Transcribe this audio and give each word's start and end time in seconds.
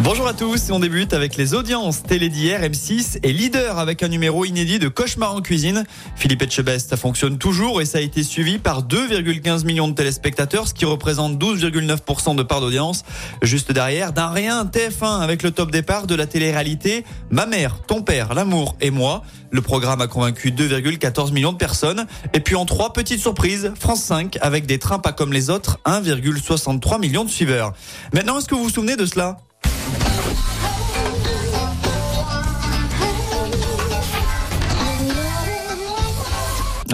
Bonjour 0.00 0.28
à 0.28 0.32
tous, 0.32 0.70
on 0.70 0.78
débute 0.78 1.12
avec 1.12 1.36
les 1.36 1.54
audiences 1.54 2.04
télé 2.04 2.28
d'hier. 2.28 2.62
M6 2.62 3.18
est 3.24 3.32
leader 3.32 3.80
avec 3.80 4.04
un 4.04 4.08
numéro 4.08 4.44
inédit 4.44 4.78
de 4.78 4.86
Cauchemar 4.86 5.34
en 5.34 5.40
cuisine. 5.40 5.84
Philippe 6.14 6.42
Etchebest, 6.42 6.90
ça 6.90 6.96
fonctionne 6.96 7.36
toujours 7.36 7.80
et 7.82 7.84
ça 7.84 7.98
a 7.98 8.00
été 8.00 8.22
suivi 8.22 8.58
par 8.58 8.84
2,15 8.84 9.66
millions 9.66 9.88
de 9.88 9.94
téléspectateurs, 9.94 10.68
ce 10.68 10.74
qui 10.74 10.84
représente 10.84 11.36
12,9% 11.42 12.36
de 12.36 12.44
part 12.44 12.60
d'audience. 12.60 13.04
Juste 13.42 13.72
derrière, 13.72 14.12
d'un 14.12 14.28
rien, 14.28 14.64
TF1 14.64 15.20
avec 15.20 15.42
le 15.42 15.50
top 15.50 15.72
départ 15.72 16.06
de 16.06 16.14
la 16.14 16.26
télé-réalité 16.26 17.04
Ma 17.30 17.46
mère, 17.46 17.80
ton 17.88 18.02
père, 18.02 18.34
l'amour 18.34 18.76
et 18.80 18.92
moi. 18.92 19.24
Le 19.50 19.62
programme 19.62 20.00
a 20.00 20.06
convaincu 20.06 20.52
2,14 20.52 21.32
millions 21.32 21.52
de 21.52 21.58
personnes. 21.58 22.06
Et 22.34 22.40
puis 22.40 22.54
en 22.54 22.66
trois 22.66 22.92
petites 22.92 23.20
surprises, 23.20 23.72
France 23.80 24.04
5 24.04 24.38
avec 24.42 24.64
des 24.66 24.78
trains 24.78 25.00
pas 25.00 25.12
comme 25.12 25.32
les 25.32 25.50
autres, 25.50 25.80
1,63 25.86 27.00
millions 27.00 27.24
de 27.24 27.30
suiveurs. 27.30 27.72
Maintenant, 28.14 28.38
est-ce 28.38 28.46
que 28.46 28.54
vous 28.54 28.62
vous 28.62 28.70
souvenez 28.70 28.94
de 28.94 29.04
cela? 29.04 29.38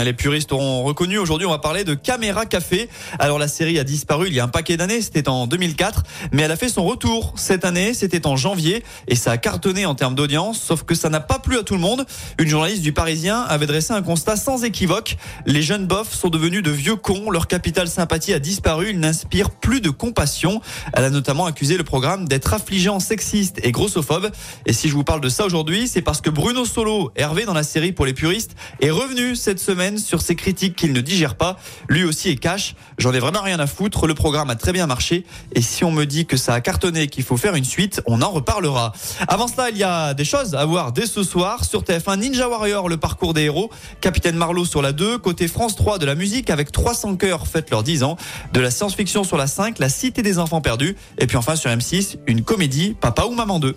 Les 0.00 0.14
puristes 0.14 0.52
auront 0.52 0.84
reconnu. 0.84 1.18
Aujourd'hui, 1.18 1.46
on 1.46 1.50
va 1.50 1.58
parler 1.58 1.84
de 1.84 1.92
Caméra 1.92 2.46
Café. 2.46 2.88
Alors, 3.18 3.38
la 3.38 3.46
série 3.46 3.78
a 3.78 3.84
disparu 3.84 4.28
il 4.28 4.34
y 4.34 4.40
a 4.40 4.44
un 4.44 4.48
paquet 4.48 4.78
d'années. 4.78 5.02
C'était 5.02 5.28
en 5.28 5.46
2004. 5.46 6.02
Mais 6.32 6.42
elle 6.42 6.50
a 6.50 6.56
fait 6.56 6.70
son 6.70 6.84
retour 6.84 7.34
cette 7.36 7.66
année. 7.66 7.92
C'était 7.92 8.26
en 8.26 8.36
janvier. 8.36 8.84
Et 9.06 9.16
ça 9.16 9.32
a 9.32 9.36
cartonné 9.36 9.84
en 9.84 9.94
termes 9.94 10.14
d'audience. 10.14 10.60
Sauf 10.60 10.84
que 10.84 10.94
ça 10.94 11.10
n'a 11.10 11.20
pas 11.20 11.38
plu 11.38 11.58
à 11.58 11.62
tout 11.62 11.74
le 11.74 11.80
monde. 11.80 12.06
Une 12.38 12.48
journaliste 12.48 12.80
du 12.80 12.94
Parisien 12.94 13.42
avait 13.42 13.66
dressé 13.66 13.92
un 13.92 14.00
constat 14.00 14.36
sans 14.36 14.64
équivoque. 14.64 15.16
Les 15.44 15.60
jeunes 15.60 15.86
bofs 15.86 16.14
sont 16.14 16.30
devenus 16.30 16.62
de 16.62 16.70
vieux 16.70 16.96
cons. 16.96 17.30
Leur 17.30 17.46
capital 17.46 17.86
sympathie 17.86 18.32
a 18.32 18.38
disparu. 18.38 18.90
Ils 18.90 19.00
n'inspirent 19.00 19.50
plus 19.50 19.82
de 19.82 19.90
compassion. 19.90 20.62
Elle 20.94 21.04
a 21.04 21.10
notamment 21.10 21.44
accusé 21.44 21.76
le 21.76 21.84
programme 21.84 22.26
d'être 22.26 22.54
affligeant, 22.54 22.98
sexiste 22.98 23.60
et 23.62 23.72
grossophobe. 23.72 24.30
Et 24.64 24.72
si 24.72 24.88
je 24.88 24.94
vous 24.94 25.04
parle 25.04 25.20
de 25.20 25.28
ça 25.28 25.44
aujourd'hui, 25.44 25.86
c'est 25.86 26.02
parce 26.02 26.22
que 26.22 26.30
Bruno 26.30 26.64
Solo, 26.64 27.12
Hervé 27.14 27.44
dans 27.44 27.52
la 27.52 27.62
série 27.62 27.92
pour 27.92 28.06
les 28.06 28.14
puristes, 28.14 28.56
est 28.80 28.90
revenu 28.90 29.36
cette 29.36 29.60
semaine 29.60 29.81
sur 29.98 30.22
ses 30.22 30.36
critiques 30.36 30.76
qu'il 30.76 30.92
ne 30.92 31.00
digère 31.00 31.34
pas. 31.34 31.56
Lui 31.88 32.04
aussi 32.04 32.30
est 32.30 32.36
cash. 32.36 32.74
J'en 32.98 33.12
ai 33.12 33.18
vraiment 33.18 33.42
rien 33.42 33.58
à 33.58 33.66
foutre. 33.66 34.06
Le 34.06 34.14
programme 34.14 34.50
a 34.50 34.54
très 34.54 34.72
bien 34.72 34.86
marché. 34.86 35.24
Et 35.54 35.62
si 35.62 35.84
on 35.84 35.90
me 35.90 36.04
dit 36.04 36.26
que 36.26 36.36
ça 36.36 36.54
a 36.54 36.60
cartonné 36.60 37.08
qu'il 37.08 37.24
faut 37.24 37.36
faire 37.36 37.54
une 37.54 37.64
suite, 37.64 38.00
on 38.06 38.22
en 38.22 38.30
reparlera. 38.30 38.92
Avant 39.28 39.48
cela, 39.48 39.70
il 39.70 39.76
y 39.78 39.82
a 39.82 40.14
des 40.14 40.24
choses 40.24 40.54
à 40.54 40.64
voir 40.64 40.92
dès 40.92 41.06
ce 41.06 41.22
soir 41.22 41.64
sur 41.64 41.82
TF1 41.82 42.18
Ninja 42.18 42.48
Warrior, 42.48 42.88
le 42.88 42.96
parcours 42.96 43.34
des 43.34 43.42
héros. 43.42 43.70
Capitaine 44.00 44.36
Marlowe 44.36 44.64
sur 44.64 44.82
la 44.82 44.92
2. 44.92 45.18
Côté 45.18 45.48
France 45.48 45.76
3 45.76 45.98
de 45.98 46.06
la 46.06 46.14
musique 46.14 46.50
avec 46.50 46.70
300 46.70 47.16
cœurs 47.16 47.46
fêtent 47.46 47.70
leurs 47.70 47.82
10 47.82 48.04
ans. 48.04 48.16
De 48.52 48.60
la 48.60 48.70
science-fiction 48.70 49.24
sur 49.24 49.36
la 49.36 49.46
5, 49.46 49.78
La 49.78 49.88
Cité 49.88 50.22
des 50.22 50.38
enfants 50.38 50.60
perdus. 50.60 50.96
Et 51.18 51.26
puis 51.26 51.36
enfin 51.36 51.56
sur 51.56 51.70
M6, 51.70 52.18
une 52.26 52.42
comédie, 52.42 52.96
Papa 53.00 53.24
ou 53.24 53.34
Maman 53.34 53.58
2. 53.58 53.76